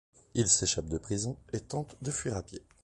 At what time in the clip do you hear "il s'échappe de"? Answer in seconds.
0.33-0.97